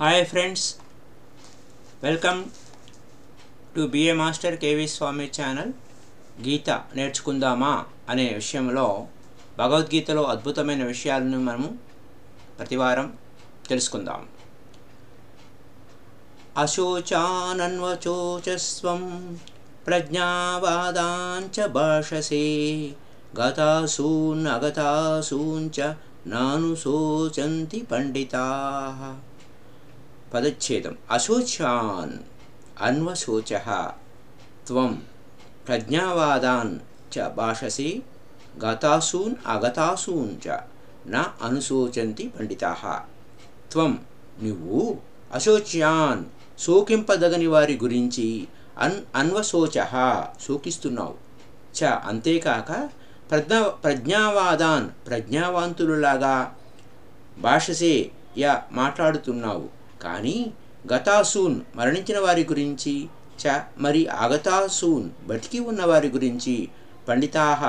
[0.00, 0.64] Hi friends
[2.02, 2.40] welcome
[3.76, 5.70] to BA master KV Swamy channel
[6.46, 7.70] Gita నేర్చుకుందామా
[8.10, 8.84] అనే విషయంలో
[9.58, 11.68] భగవద్గీతలో అద్భుతమైన విషయాలను మనము
[12.58, 13.08] ప్రతివారం
[13.68, 14.20] తెలుసుకుందాం.
[16.56, 17.80] అశోచానన్వచోచస్వం
[19.86, 22.42] ప్రజ్ఞావాదాంచ భాషసే
[23.40, 24.58] గతాసూన్నగతాసూంచ
[26.34, 28.44] నాను శోచంతి పండితా.
[30.34, 30.96] పదచ్ఛేదం.
[31.10, 32.18] అశోచాన్
[32.82, 33.58] అన్వశోచ.
[34.66, 35.02] త్వం.
[35.68, 36.78] ప్రజ్ఞావాదాన్
[37.18, 38.02] చ భాషసి.
[38.64, 40.58] గతాసూన్ అగతాసూన్ చ.
[41.06, 43.00] నా అనుశోచంతి పండితా.
[43.72, 43.98] త్వం.
[44.42, 44.98] నువ్వు
[45.32, 46.24] అశోచ్యాన్.
[46.60, 49.84] శోకింపదగని వారి గురించి అన్ అన్వశోచ
[50.46, 51.14] శోకిస్తున్నావు.
[51.80, 52.88] చ అంతేకాక
[53.30, 56.54] ప్రజ్ఞా ప్రజ్ఞావాదాన్ ప్రజ్ఞావాంతులులాగా
[57.38, 59.75] భాషసే యా మాట్లాడుతున్నావు.
[60.02, 60.52] కానీ
[60.92, 63.08] గతాసూన్ మరణించిన వారి గురించి
[63.44, 66.68] చ మరి ఆగతాసూన్ బతికి ఉన్న వారి గురించి
[67.08, 67.62] పండితాహ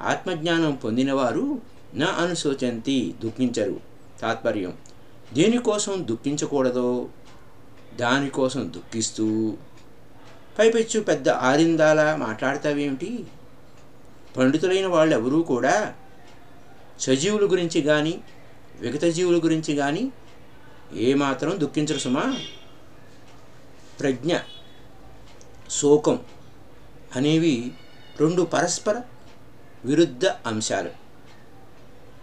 [0.00, 1.60] ఆత్మజ్ఞానం పొందినవారు
[1.94, 3.80] నా అనుశోచంతి దుఃఖించరు.
[4.20, 4.74] తాత్పర్యం
[5.32, 7.08] దేనికోసం దుఃఖించకూడదో
[7.96, 9.56] దానికోసం దుఃఖిస్తూ
[10.58, 13.24] పైపెచ్చు పెద్ద ఆరిందాలా మాట్లాడతావేమిటి?
[14.36, 15.94] పండితులైన వాళ్ళెవరూ కూడా
[17.00, 18.20] సజీవుల గురించి కానీ
[18.80, 20.12] విగత జీవుల గురించి కానీ
[20.94, 22.36] ఏమాత్రం దుఃఖించరు సుమా.
[24.00, 24.36] ప్రజ్ఞ
[25.70, 26.20] శోకం
[27.16, 27.72] అనేవి
[28.20, 29.00] రెండు పరస్పర
[29.84, 30.90] విరుద్ధ అంశాలు.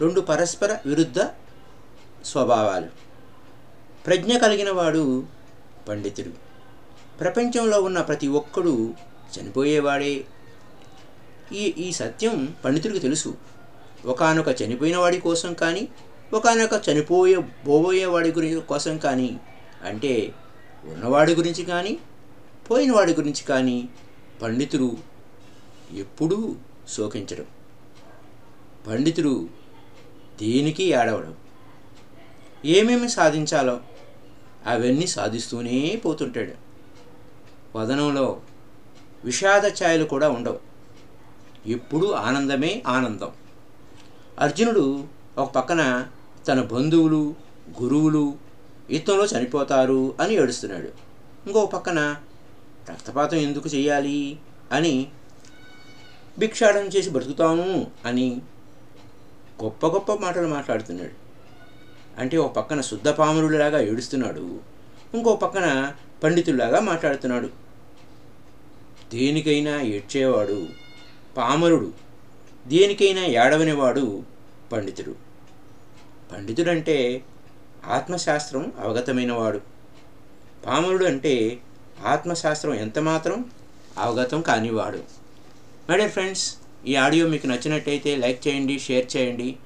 [0.00, 1.20] రెండు పరస్పర విరుద్ధ
[2.24, 2.86] స్వభావాలు.
[4.06, 5.26] ప్రజ్ఞ కలిగిన వాడు
[5.88, 6.30] పండితుడు.
[7.18, 8.94] ప్రపంచంలో ఉన్న ప్రతి ఒక్కడు
[9.38, 10.24] చనిపోయేవాడే.
[11.52, 13.36] ఈ ఈ సత్యం పండితుడికి తెలుసు.
[14.04, 15.88] ఒకనొక చనిపోయిన వాడి కోసం కానీ
[16.32, 17.36] ఒకనొక చనిపోయే
[17.68, 19.40] పోబోయేవాడి గురించి కోసం కానీ
[19.84, 20.34] అంటే
[20.84, 21.98] ఉన్నవాడి గురించి కానీ
[22.70, 23.88] పోయినవాడి గురించి కానీ
[24.42, 24.96] పండితుడు
[25.92, 26.56] ఎప్పుడూ
[26.88, 27.46] శోకించడం.
[28.86, 29.48] పండితుడు
[30.42, 31.36] దేనికి ఏడవడం?
[32.64, 33.80] ఏమేమి సాధించాలో
[34.66, 36.52] అవన్నీ సాధిస్తూనే పోతుంటాడు.
[37.78, 38.40] వదనంలో
[39.24, 40.60] విషాద ఛాయలు కూడా ఉండవు.
[41.66, 43.32] ఎప్పుడూ ఆనందమే ఆనందం.
[44.38, 45.04] అర్జునుడు
[45.38, 46.06] ఒక పక్కన
[46.48, 47.34] తన బంధువులు
[47.82, 48.34] గురువులు
[48.90, 50.88] యుద్ధంలో చనిపోతారు అని ఏడుస్తున్నాడు.
[51.46, 52.16] ఇంకో పక్కన
[52.90, 54.38] రక్తపాతం ఎందుకు చేయాలి
[54.72, 55.08] అని
[56.38, 58.42] భిక్షాటం చేసి బ్రతుకుతాము అని
[59.64, 61.24] గొప్ప గొప్ప మాటలు మాట్లాడుతున్నాడు.
[62.20, 64.60] అంటే ఒక పక్కన శుద్ధ పామరుడిలాగా ఏడుస్తున్నాడు.
[65.14, 67.48] ఇంకో పక్కన పండితుల్లాగా మాట్లాడుతున్నాడు.
[69.12, 70.66] దేనికైనా ఏడ్చేవాడు
[71.36, 71.92] పామరుడు.
[72.66, 74.33] దేనికైనా ఏడవనివాడు
[74.72, 75.14] పండితుడు.
[76.32, 77.24] పండితుడంటే
[77.84, 79.60] ఆత్మశాస్త్రం అవగతమైనవాడు.
[80.66, 81.60] పామరుడు అంటే
[82.06, 83.50] ఆత్మశాస్త్రం ఎంతమాత్రం
[83.98, 85.02] అవగతం కానివాడు.
[85.88, 89.56] మై ఫ్రెండ్స్ ఈ ఆడియో మీకు నచ్చినట్టయితే లైక్ చేయండి షేర్ చేయండి.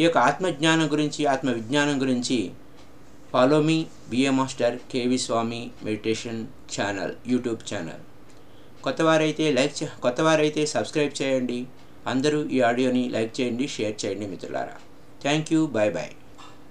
[0.00, 2.38] ఈ యొక్క ఆత్మజ్ఞానం గురించి ఆత్మ విజ్ఞానం గురించి
[3.32, 8.02] ఫాలో మీ BA master KV Swamy meditation channel YouTube channel
[8.82, 11.66] కొత్తవారైతే like కొత్తవారైతే సబ్స్క్రైబ్ చేయండి.
[12.12, 14.76] అందరూ ఈ ఆడియోని లైక్ చేయండి షేర్ చేయండి మిత్రులారా.
[15.24, 16.12] Thank you bye bye.